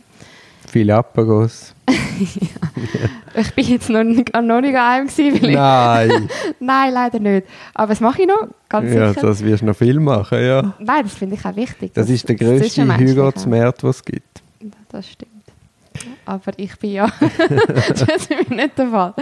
Viele 0.66 0.94
Aperos. 0.94 1.74
ich 3.34 3.54
bin 3.54 3.66
jetzt 3.66 3.90
noch 3.90 4.04
nicht, 4.04 4.32
noch 4.32 4.60
nicht 4.60 4.76
an 4.76 4.76
einem 4.76 5.08
gewesen, 5.08 5.52
Nein. 5.52 6.28
Nein, 6.60 6.92
leider 6.92 7.18
nicht. 7.18 7.46
Aber 7.74 7.88
das 7.88 8.00
mache 8.00 8.22
ich 8.22 8.28
noch, 8.28 8.46
ganz 8.68 8.92
ja, 8.92 9.12
sicher. 9.12 9.26
das 9.26 9.44
wirst 9.44 9.62
du 9.62 9.66
noch 9.66 9.76
viel 9.76 9.98
machen, 9.98 10.40
ja. 10.40 10.74
Nein, 10.78 11.02
das 11.02 11.14
finde 11.14 11.34
ich 11.34 11.44
auch 11.44 11.56
wichtig. 11.56 11.92
Das 11.94 12.08
ist 12.08 12.28
der 12.28 12.36
grösste. 12.36 12.86
Heiratsmarkt, 12.86 13.82
den 13.82 13.90
es 13.90 14.04
gibt. 14.04 14.42
Das 14.90 15.08
stimmt. 15.08 15.39
Aber 16.26 16.52
ich 16.56 16.76
bin 16.78 16.92
ja, 16.92 17.06
das 17.88 18.02
ist 18.02 18.30
mir 18.30 18.56
nicht 18.56 18.78
der 18.78 18.88
Fall. 18.88 19.14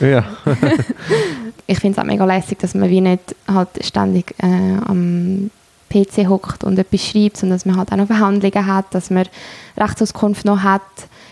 Ja. 0.00 0.24
ich 1.66 1.78
finde 1.78 1.98
es 1.98 2.02
auch 2.02 2.06
mega 2.06 2.24
lässig, 2.24 2.58
dass 2.58 2.74
man 2.74 2.88
wie 2.90 3.00
nicht 3.00 3.34
halt 3.48 3.68
ständig 3.82 4.34
äh, 4.42 4.46
am 4.86 5.50
PC 5.88 6.28
hockt 6.28 6.64
und 6.64 6.78
etwas 6.78 7.04
schreibt, 7.06 7.36
sondern 7.36 7.56
dass 7.58 7.66
man 7.66 7.76
halt 7.76 7.92
auch 7.92 7.96
noch 7.96 8.06
Verhandlungen 8.06 8.66
hat, 8.66 8.86
dass 8.94 9.10
man 9.10 9.26
Rechtsauskunft 9.76 10.44
noch 10.44 10.62
hat. 10.62 10.82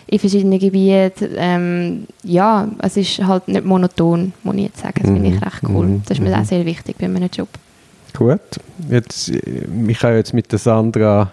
in 0.06 0.18
verschiedenen 0.18 0.58
Gebieten. 0.58 1.30
Ähm, 1.36 2.06
ja, 2.24 2.68
es 2.82 2.96
ist 2.98 3.24
halt 3.24 3.48
nicht 3.48 3.64
monoton, 3.64 4.34
muss 4.42 4.54
ich 4.56 4.62
jetzt 4.64 4.80
sagen. 4.80 5.00
Das 5.00 5.10
finde 5.10 5.28
ich 5.30 5.36
Mhm. 5.36 5.42
recht 5.42 5.62
cool. 5.68 5.86
Mhm. 5.86 6.02
Das 6.06 6.18
ist 6.18 6.22
mir 6.22 6.28
Mhm. 6.36 6.42
auch 6.42 6.44
sehr 6.44 6.64
wichtig 6.66 6.96
bei 6.98 7.08
meinem 7.08 7.30
Job. 7.32 7.48
Gut. 8.16 8.40
Jetzt, 8.90 9.30
äh, 9.30 9.40
ich 9.88 10.02
habe 10.02 10.16
jetzt 10.16 10.34
mit 10.34 10.52
der 10.52 10.58
Sandra 10.58 11.32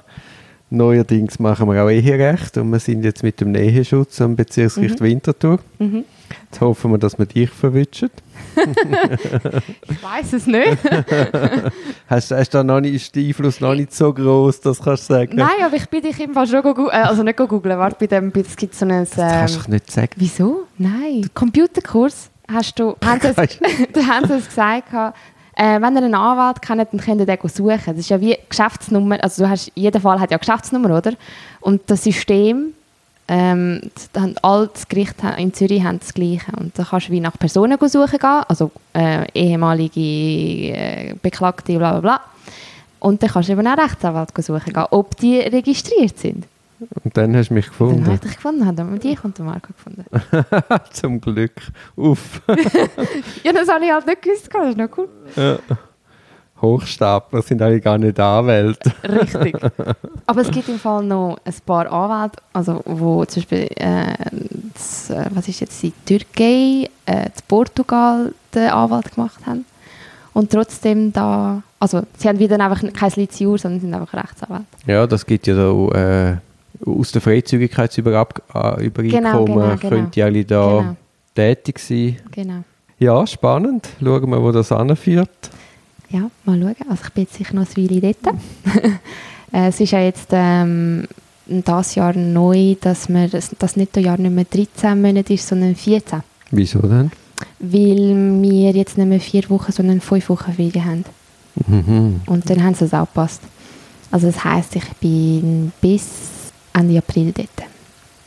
neuerdings 0.71 1.37
machen 1.39 1.69
wir 1.69 1.83
auch 1.83 1.89
Eherecht 1.89 2.57
und 2.57 2.69
wir 2.71 2.79
sind 2.79 3.03
jetzt 3.03 3.23
mit 3.23 3.39
dem 3.41 3.53
Eheschutz 3.55 4.19
am 4.21 4.35
Bezirksgericht 4.35 4.99
Mhm. 4.99 5.05
Winterthur. 5.05 5.59
Mhm. 5.79 6.05
Jetzt 6.49 6.61
hoffen 6.61 6.91
wir, 6.91 6.97
dass 6.97 7.19
wir 7.19 7.25
dich 7.25 7.49
verwünschen. 7.49 8.09
Ich 9.89 10.03
weiß 10.03 10.33
es 10.33 10.47
nicht. 10.47 10.77
Hast, 12.07 12.31
hast 12.31 12.49
da 12.53 12.63
noch 12.63 12.79
nicht, 12.81 12.93
ist 12.95 13.15
der 13.15 13.23
Einfluss 13.23 13.59
noch 13.61 13.73
nicht 13.75 13.93
so 13.93 14.13
groß, 14.13 14.61
das 14.61 14.81
kannst 14.81 15.09
du 15.09 15.13
sagen? 15.13 15.35
Nein, 15.35 15.49
aber 15.65 15.75
ich 15.75 15.89
bin 15.89 16.01
dich 16.01 16.19
im 16.19 16.33
Fall 16.33 16.47
schon 16.47 16.61
go- 16.61 16.87
äh, 16.89 16.91
also 16.93 17.23
nicht 17.23 17.37
go 17.37 17.47
googeln. 17.47 17.77
Warte, 17.77 17.95
bei 17.99 18.07
dem, 18.07 18.31
bei- 18.31 18.41
es 18.41 18.55
gibt 18.55 18.75
so 18.75 18.85
ein... 18.85 18.89
Das 19.05 19.11
kannst 19.15 19.55
du 19.55 19.59
Ähm, 19.59 19.61
doch 19.63 19.67
nicht 19.69 19.91
sagen. 19.91 20.09
wieso? 20.17 20.63
Nein. 20.77 21.29
Computerkurs 21.33 22.29
hast 22.51 22.79
du... 22.79 22.95
Haben 23.05 23.19
sie 23.21 23.27
es, 23.29 24.07
haben 24.07 24.27
sie 24.27 24.33
es 24.33 24.47
gesagt, 24.47 24.93
äh, 25.55 25.81
wenn 25.81 25.96
ihr 25.96 26.03
einen 26.03 26.15
Anwalt 26.15 26.62
kennt, 26.62 26.79
dann 26.91 27.00
könnt 27.00 27.20
ihr 27.20 27.25
den 27.25 27.50
suchen. 27.50 27.81
Das 27.86 27.98
ist 27.98 28.10
ja 28.10 28.20
wie 28.22 28.38
Geschäftsnummer, 28.50 29.24
also 29.24 29.43
du 29.43 29.50
hast, 29.50 29.72
jeder 29.75 30.00
Fall 30.00 30.20
hat 30.20 30.31
ja 30.31 30.38
eine 30.38 30.39
Geschäftsnummer, 30.39 30.98
oder? 30.98 31.13
Und 31.60 31.81
das 31.88 32.03
System, 32.03 32.74
ähm, 33.27 33.81
haben 34.15 34.36
alle 34.41 34.67
das 34.67 34.88
Gericht 34.88 35.15
in 35.38 35.53
Zürich 35.53 35.84
haben 35.84 36.00
das 36.00 36.13
Gleiche. 36.13 36.51
Und 36.58 36.77
da 36.77 36.84
kannst 36.84 37.08
du 37.08 37.12
wie 37.13 37.22
nach 37.22 37.38
Personen 37.39 37.77
suchen 37.79 38.20
gehen, 38.20 38.43
also 38.48 38.72
äh, 38.93 39.25
ehemalige 39.34 40.00
äh, 40.01 41.15
Beklagte, 41.22 41.77
bla 41.77 41.91
bla 41.91 42.01
bla. 42.01 42.22
Und 43.00 43.24
dann 43.24 43.29
kannst 43.29 43.48
du 43.50 43.53
eben 43.53 43.65
auch 43.65 43.77
Rechtsanwalt 43.77 44.31
suchen 44.38 44.74
gehen, 44.74 44.86
ob 44.91 45.15
die 45.17 45.39
registriert 45.39 46.20
sind. 46.20 46.46
Und 47.03 47.17
dann 47.17 47.35
hast 47.35 47.50
du 47.50 47.53
mich 47.53 47.65
Dann 47.65 47.71
gefunden. 47.71 48.05
habe 48.05 48.15
ich 48.15 48.21
dich 48.21 48.35
gefunden, 48.35 48.65
haben 48.65 48.91
wir 48.91 49.00
dich 49.00 49.23
und 49.23 49.38
den 49.38 49.45
Marco 49.45 49.73
gefunden. 49.73 50.05
Zum 50.91 51.21
Glück. 51.21 51.53
Uff. 51.95 52.41
Ja, 53.43 53.53
das 53.53 53.67
habe 53.69 53.85
ich 53.85 53.91
halt 53.91 54.05
nicht 54.05 54.21
gewusst, 54.21 54.50
das 54.51 54.69
ist 54.69 54.77
noch 54.77 54.89
cool. 54.97 55.09
Ja. 55.35 55.57
Hochstapler 56.61 57.41
sind 57.41 57.61
eigentlich 57.61 57.83
gar 57.83 57.97
nicht 57.97 58.19
Anwälte. 58.19 58.91
Richtig. 59.03 59.55
Aber 60.27 60.41
es 60.41 60.51
gibt 60.51 60.69
im 60.69 60.77
Fall 60.77 61.03
noch 61.03 61.39
ein 61.43 61.53
paar 61.65 61.91
Anwälte, 61.91 62.38
also 62.53 62.81
wo 62.85 63.25
zum 63.25 63.41
Beispiel, 63.41 63.67
äh, 63.77 64.13
das, 64.73 65.09
äh, 65.09 65.25
was 65.31 65.47
ist 65.47 65.59
jetzt, 65.61 65.81
die 65.81 65.91
Türkei, 66.05 66.88
äh, 67.07 67.29
die 67.29 67.41
Portugal 67.47 68.33
den 68.53 68.69
Anwalt 68.69 69.15
gemacht 69.15 69.39
haben. 69.45 69.65
Und 70.33 70.51
trotzdem 70.51 71.11
da, 71.11 71.63
also 71.79 72.03
sie 72.17 72.27
haben 72.29 72.39
wieder 72.39 72.59
einfach 72.59 72.81
kein 72.93 73.11
Liziur, 73.15 73.57
sondern 73.57 73.81
sind 73.81 73.93
einfach 73.93 74.13
Rechtsanwälte. 74.13 74.65
Ja, 74.85 75.07
das 75.07 75.25
gibt 75.25 75.47
ja 75.47 75.55
so 75.55 75.91
äh, 75.93 76.35
aus 76.85 77.11
der 77.11 77.21
Freizügigkeitsübereinkommen 77.21 79.09
Genau, 79.09 79.45
genau, 79.45 79.75
genau. 79.75 79.75
könnt 79.77 80.17
ihr 80.17 80.25
alle 80.25 80.45
da 80.45 80.79
Genau. 80.79 80.95
tätig 81.35 81.79
sein. 81.79 82.17
Genau. 82.31 82.63
Ja, 83.00 83.25
spannend. 83.25 83.89
Schauen 84.00 84.29
wir, 84.29 84.41
wo 84.41 84.51
das 84.51 84.71
anführt. 84.71 85.50
Ja, 86.09 86.29
mal 86.45 86.59
schauen. 86.59 86.75
Also 86.89 87.03
ich 87.05 87.09
bin 87.13 87.23
jetzt 87.23 87.33
sicher 87.35 87.55
noch 87.55 87.65
ein 87.67 87.89
Weile 87.89 88.01
dort. 88.23 88.35
Äh, 89.53 89.67
es 89.67 89.81
ist 89.81 89.91
ja 89.91 90.00
jetzt 90.00 90.29
ähm, 90.31 91.05
das 91.45 91.95
Jahr 91.95 92.15
neu, 92.15 92.75
dass 92.79 93.09
wir, 93.09 93.27
das 93.27 93.75
Nettojahr 93.75 94.17
nicht 94.17 94.33
mehr 94.33 94.45
13 94.45 95.01
Monate 95.01 95.33
ist, 95.33 95.45
sondern 95.45 95.75
14. 95.75 96.21
Wieso 96.51 96.79
denn? 96.79 97.11
Weil 97.59 98.41
wir 98.41 98.71
jetzt 98.71 98.97
nicht 98.97 99.07
mehr 99.07 99.19
vier 99.19 99.50
Wochen, 99.50 99.73
sondern 99.73 100.00
fünf 100.00 100.29
Wochen 100.29 100.53
Ferien 100.53 100.85
haben. 100.85 101.05
Mhm. 101.67 102.21
Und 102.27 102.50
dann 102.50 102.63
haben 102.63 102.75
sie 102.75 102.85
es 102.85 102.93
angepasst. 102.93 103.41
Also 104.09 104.27
das 104.27 104.41
heisst, 104.41 104.73
ich 104.77 104.88
bin 105.01 105.73
bis 105.81 106.07
Ende 106.73 106.97
April 106.97 107.31
dort. 107.35 107.49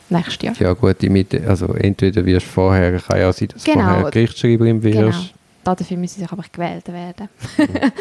Nächstes 0.09 0.41
Jahr. 0.41 0.55
Ja 0.59 0.73
gut, 0.73 1.01
die 1.01 1.09
Mitte, 1.09 1.41
also 1.47 1.67
entweder 1.73 2.23
wirst 2.25 2.45
du 2.45 2.51
vorher, 2.51 2.99
kann 2.99 3.19
ja 3.19 3.33
sein, 3.33 3.47
dass 3.47 3.63
Genau. 3.63 3.81
vorher 3.85 4.11
Gerichtsschreiberin 4.11 4.83
wirst. 4.83 4.97
Genau. 4.97 5.15
Dafür 5.63 5.97
müssen 5.97 6.19
sie 6.19 6.27
aber 6.29 6.43
gewählt 6.51 6.87
werden. 6.93 7.27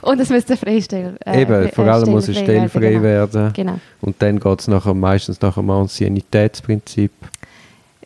Und 0.00 0.20
es 0.20 0.30
müsste 0.30 0.56
freistellen. 0.56 1.18
äh, 1.26 1.42
Eben, 1.42 1.52
äh, 1.52 1.68
vor 1.68 1.84
allem 1.84 2.08
muss 2.08 2.28
es 2.28 2.38
stellfrei 2.38 2.92
genau. 2.92 3.02
werden. 3.02 3.52
Genau. 3.52 3.78
Und 4.00 4.16
dann 4.22 4.40
geht 4.40 4.60
es 4.60 4.68
nachher 4.68 4.94
meistens 4.94 5.38
nach 5.42 5.54
dem 5.54 5.68
Anciennitätsprinzip. 5.68 7.12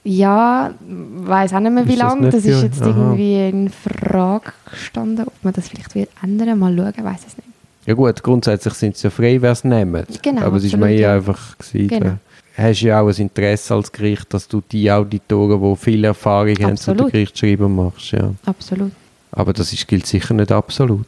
Ja, 0.02 0.74
weiß 0.80 1.54
auch 1.54 1.60
nicht 1.60 1.72
mehr, 1.72 1.86
wie 1.86 1.96
das 1.96 1.98
lange. 2.00 2.28
Das, 2.30 2.44
ist 2.44 2.62
jetzt 2.62 2.82
Aha. 2.82 2.88
irgendwie 2.90 3.48
in 3.48 3.70
Frage 3.70 4.52
gestanden, 4.68 5.26
ob 5.28 5.32
man 5.44 5.52
das 5.54 5.68
vielleicht 5.68 5.94
wird 5.94 6.10
ändern. 6.20 6.58
Mal 6.58 6.76
schauen, 6.76 7.04
weiß 7.04 7.20
es 7.26 7.36
nicht. 7.36 7.48
Ja 7.86 7.94
gut, 7.94 8.22
grundsätzlich 8.22 8.74
sind 8.74 8.96
sie 8.96 9.04
ja 9.04 9.10
frei, 9.10 9.40
wer 9.40 9.52
es 9.52 9.64
nimmt. 9.64 10.22
Genau, 10.22 10.42
Aber 10.42 10.56
es 10.56 10.64
ist 10.64 10.74
absolut, 10.74 10.90
mir 10.90 11.00
ja. 11.00 11.14
einfach 11.14 11.58
gewesen. 11.58 11.88
Genau. 11.88 12.18
Du 12.56 12.62
hast 12.62 12.80
ja 12.80 13.00
auch 13.00 13.08
ein 13.08 13.16
Interesse 13.16 13.74
als 13.74 13.90
Gericht, 13.90 14.32
dass 14.32 14.46
du 14.46 14.62
die 14.70 14.90
Auditoren, 14.90 15.60
die 15.60 15.76
viel 15.76 16.04
Erfahrung 16.04 16.56
haben, 16.60 16.76
zu 16.76 16.92
den 16.92 17.00
Absolut. 17.00 17.12
Gerichtsschreiben 17.12 17.74
machst. 17.74 18.12
Ja. 18.12 18.32
Absolut. 18.46 18.92
Aber 19.32 19.52
das 19.52 19.72
ist, 19.72 19.86
gilt 19.88 20.06
sicher 20.06 20.34
nicht 20.34 20.52
absolut. 20.52 21.06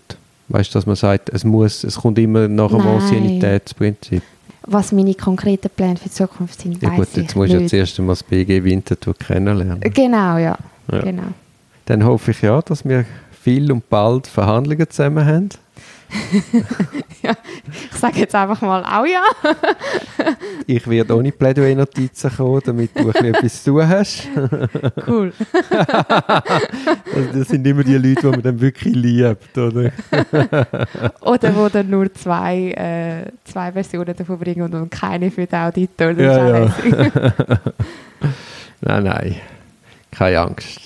Weißt 0.49 0.75
du, 0.75 0.79
dass 0.79 0.87
man 0.87 0.97
sagt, 0.97 1.29
es 1.31 1.45
muss, 1.45 1.85
es 1.85 1.97
kommt 1.97 2.19
immer 2.19 2.49
nach 2.49 2.71
dem. 2.71 2.81
Anciennitätsprinzip. 2.81 4.23
Was 4.69 4.91
meine 4.91 5.15
konkreten 5.15 5.71
Pläne 5.71 5.97
für 5.97 6.09
die 6.09 6.11
Zukunft 6.11 6.61
sind, 6.61 6.83
Ja 6.83 6.91
weiß 6.91 6.97
gut, 6.97 7.17
jetzt 7.17 7.37
musst 7.37 7.53
du 7.53 7.61
ja 7.61 7.67
zuerst 7.69 7.99
einmal 7.99 8.15
das 8.15 8.25
BG 8.25 8.65
Winterthur 8.65 9.15
kennenlernen. 9.15 9.81
Genau, 9.81 10.39
ja. 10.39 10.59
Ja. 10.91 11.01
Genau. 11.03 11.29
Dann 11.87 12.05
hoffe 12.05 12.33
ich 12.33 12.43
ja, 12.43 12.61
dass 12.63 12.85
wir 12.85 13.05
viel 13.41 13.71
und 13.71 13.89
bald 13.89 14.27
Verhandlungen 14.27 14.91
zusammen 14.91 15.25
haben. 15.25 15.49
Ich 17.93 17.99
sage 17.99 18.21
jetzt 18.21 18.35
einfach 18.35 18.61
mal 18.61 18.85
auch 18.85 19.07
ja. 19.07 19.23
Ich 20.67 20.87
werde 20.89 21.17
ohne 21.17 21.33
Plädoyer-Notizen 21.33 22.31
kommen, 22.37 22.61
damit 22.65 22.91
du 22.97 23.05
bisschen 23.07 23.35
etwas 23.35 23.65
zu 23.65 23.87
hast. 23.87 24.29
Cool. 25.07 25.33
Das 27.33 27.49
sind 27.49 27.67
immer 27.67 27.83
die 27.83 27.97
Leute, 27.97 28.21
die 28.21 28.27
man 28.27 28.43
dann 28.43 28.61
wirklich 28.61 28.95
liebt, 28.95 29.57
oder? 29.59 29.93
Oder 31.21 31.57
wo 31.57 31.69
dann 31.69 31.91
nur 31.91 32.13
zwei, 32.15 32.71
äh, 32.73 33.31
zwei 33.45 33.73
Versionen 33.73 34.15
davon 34.15 34.39
bringen 34.39 34.73
und 34.73 34.91
keine 34.91 35.31
für 35.31 35.47
den 35.47 35.59
Auditor. 35.59 36.15
Das 36.15 36.37
Ja, 36.37 36.59
ja. 36.59 36.75
Nein, 38.81 39.05
nein. 39.05 39.37
Keine 40.11 40.41
Angst. 40.41 40.81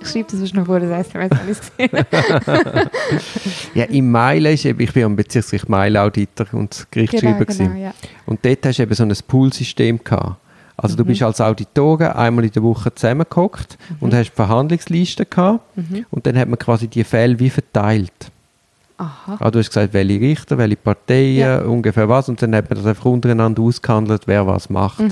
Ich 0.00 0.08
schreibe 0.08 0.28
das 0.30 0.38
sonst 0.40 0.54
noch 0.54 0.66
vor 0.66 0.80
das 0.80 1.06
SMS, 1.06 1.30
habe 1.30 1.50
ich 1.50 1.58
es 1.58 1.72
gesehen. 1.76 2.06
Ja, 3.74 3.84
im 3.84 4.10
Meilen 4.10 4.52
ist 4.54 4.64
eben, 4.64 4.80
ich 4.80 4.92
bin 4.92 5.04
am 5.04 5.16
Bezirksgericht 5.16 5.68
Meilen 5.68 5.96
Auditor 5.96 6.46
und 6.52 6.86
Gerichtsschreiber 6.90 7.44
genau, 7.44 7.68
genau, 7.70 7.80
ja. 7.80 7.94
Und 8.26 8.44
dort 8.44 8.64
hast 8.66 8.78
du 8.78 8.82
eben 8.82 8.94
so 8.94 9.02
ein 9.04 9.14
Poolsystem 9.26 10.02
gehabt. 10.02 10.36
Also 10.76 10.96
du 10.96 11.02
Mhm. 11.04 11.08
bist 11.08 11.22
als 11.22 11.40
Auditorin 11.40 12.08
einmal 12.08 12.44
in 12.44 12.52
der 12.52 12.62
Woche 12.62 12.94
zusammengehockt 12.94 13.76
und 14.00 14.14
hast 14.14 14.30
die 14.30 14.34
Verhandlungsliste 14.36 15.26
gehabt 15.26 15.60
Mhm. 15.76 16.06
und 16.10 16.26
dann 16.26 16.38
hat 16.38 16.48
man 16.48 16.58
quasi 16.58 16.88
die 16.88 17.04
Fälle 17.04 17.38
wie 17.38 17.50
verteilt. 17.50 18.12
Aha. 18.96 19.36
Also 19.38 19.50
du 19.50 19.58
hast 19.60 19.68
gesagt, 19.68 19.92
welche 19.94 20.20
Richter, 20.20 20.58
welche 20.58 20.76
Parteien, 20.76 21.36
Ja. 21.38 21.58
ungefähr 21.62 22.08
was 22.08 22.28
und 22.28 22.40
dann 22.42 22.54
hat 22.54 22.68
man 22.70 22.78
das 22.78 22.86
einfach 22.86 23.04
untereinander 23.06 23.62
ausgehandelt, 23.62 24.22
wer 24.26 24.46
was 24.46 24.68
macht. 24.70 25.02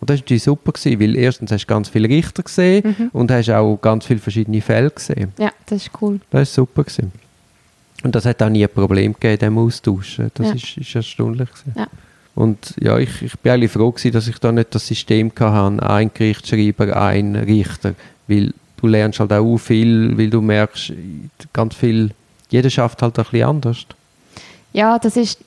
Und 0.00 0.10
das 0.10 0.16
war 0.18 0.22
natürlich 0.22 0.42
super, 0.42 0.72
gewesen, 0.72 1.00
weil 1.00 1.16
erstens 1.16 1.52
hast 1.52 1.62
du 1.64 1.66
ganz 1.66 1.88
viele 1.88 2.08
Richter 2.08 2.42
gesehen 2.42 2.82
Mhm. 2.98 3.10
und 3.12 3.30
hast 3.30 3.50
auch 3.50 3.76
ganz 3.80 4.04
viele 4.06 4.20
verschiedene 4.20 4.60
Fälle 4.60 4.90
gesehen. 4.90 5.32
Ja, 5.38 5.50
das 5.66 5.82
ist 5.86 5.90
cool. 6.00 6.20
Das 6.30 6.38
war 6.40 6.44
super. 6.46 6.84
Gewesen. 6.84 7.12
Und 8.04 8.14
das 8.14 8.24
hat 8.26 8.42
auch 8.42 8.48
nie 8.50 8.62
ein 8.64 8.68
Problem 8.72 9.14
gegeben, 9.14 9.38
diesem 9.38 9.58
Austausch. 9.58 10.20
Das 10.34 10.48
Ja. 10.48 10.54
ist, 10.54 10.76
ist 10.76 10.94
erstaunlich. 10.94 11.48
Gewesen. 11.50 11.72
Ja. 11.76 11.86
Und 12.34 12.74
ja, 12.80 12.98
ich, 12.98 13.22
ich 13.22 13.38
bin 13.38 13.52
eigentlich 13.52 13.72
froh 13.72 13.90
gewesen, 13.90 14.12
dass 14.12 14.28
ich 14.28 14.38
da 14.38 14.52
nicht 14.52 14.74
das 14.74 14.86
System 14.86 15.32
hatte, 15.40 15.82
ein 15.88 16.10
Gerichtsschreiber, 16.12 16.94
ein 16.94 17.34
Richter. 17.34 17.94
Weil 18.28 18.52
du 18.76 18.86
lernst 18.88 19.20
halt 19.20 19.32
auch 19.32 19.56
viel, 19.56 20.16
weil 20.18 20.28
du 20.28 20.42
merkst, 20.42 20.92
ganz 21.54 21.74
viel, 21.74 22.10
jeder 22.50 22.68
schafft 22.68 23.00
halt 23.00 23.18
ein 23.18 23.24
bisschen 23.24 23.48
anders. 23.48 23.86
Ja, 24.76 24.98
das 24.98 25.16
ist, 25.16 25.38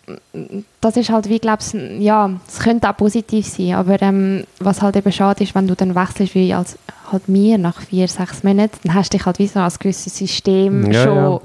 das 0.82 0.98
ist 0.98 1.12
halt 1.12 1.30
wie, 1.30 1.38
glaubst 1.38 1.76
ja, 2.00 2.32
es 2.48 2.58
könnte 2.58 2.90
auch 2.90 2.98
positiv 2.98 3.46
sein, 3.46 3.74
aber 3.74 4.02
ähm, 4.02 4.44
was 4.60 4.82
halt 4.82 4.96
eben 4.96 5.12
schade 5.12 5.44
ist, 5.44 5.54
wenn 5.54 5.68
du 5.68 5.76
dann 5.76 5.94
wechselst, 5.94 6.34
wie 6.34 6.52
als 6.52 6.80
halt 7.12 7.30
mir 7.30 7.60
nach 7.60 7.80
vier, 7.80 8.08
sechs 8.08 8.44
Monaten, 8.44 8.76
dann 8.84 8.96
hast 8.96 9.14
du 9.14 9.18
dich 9.18 9.26
halt 9.28 9.38
wie 9.38 9.46
so 9.46 9.60
als 9.60 9.78
gewisses 9.78 10.18
System 10.18 10.92
Ja, 10.92 11.04
schon 11.04 11.16
ja. 11.16 11.40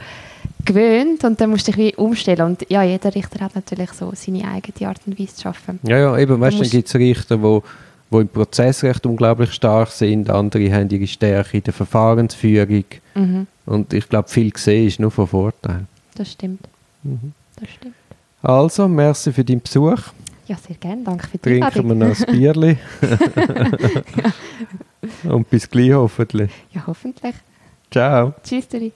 gewöhnt 0.65 1.25
und 1.25 1.39
dann 1.39 1.51
musst 1.51 1.69
du 1.69 1.73
dich 1.73 1.79
wie 1.79 1.95
umstellen 1.97 2.41
und 2.47 2.65
ja, 2.71 2.83
jeder 2.83 3.15
Richter 3.15 3.45
hat 3.45 3.55
natürlich 3.55 3.93
so 3.93 4.11
seine 4.15 4.49
eigene 4.51 4.89
Art 4.89 5.01
und 5.05 5.21
Weise 5.21 5.35
zu 5.35 5.49
arbeiten. 5.49 5.81
Ja, 5.87 5.99
ja, 5.99 6.17
eben, 6.17 6.41
weißt 6.41 6.57
du, 6.57 6.63
dann 6.63 6.71
gibt 6.71 6.89
es 6.89 6.95
Richter, 6.95 7.43
wo, 7.43 7.63
wo 8.09 8.21
im 8.21 8.29
Prozessrecht 8.29 9.05
unglaublich 9.05 9.53
stark 9.53 9.91
sind, 9.91 10.31
andere 10.31 10.73
haben 10.73 10.89
ihre 10.89 11.07
Stärke 11.07 11.59
in 11.59 11.65
der 11.65 11.75
Verfahrensführung. 11.75 12.85
Mhm, 13.15 13.47
Und 13.67 13.93
ich 13.93 14.09
glaube, 14.09 14.31
viel 14.31 14.51
gesehen 14.51 14.87
ist 14.89 14.99
nur 15.01 15.11
von 15.11 15.27
Vorteil. 15.27 15.85
das 16.15 16.33
stimmt, 16.33 16.61
Mhm. 17.03 17.33
Das 17.65 17.75
stimmt. 17.75 17.95
Also, 18.43 18.89
merci 18.89 19.33
für 19.33 19.45
deinen 19.45 19.63
Besuch. 19.63 19.99
Ja, 20.47 20.57
sehr 20.57 20.77
gerne, 20.77 21.03
danke 21.03 21.27
für 21.27 21.39
die 21.39 21.61
Trinken 21.61 21.89
wir 21.89 21.95
noch 21.95 22.21
ein 22.21 22.27
Bierli. 22.27 22.77
Und 25.25 25.49
bis 25.49 25.69
gleich 25.69 25.93
hoffentlich. 25.93 26.51
Ja, 26.73 26.87
hoffentlich. 26.87 27.35
Ciao. 27.91 28.35
Tschüss, 28.43 28.69
Dori. 28.69 28.93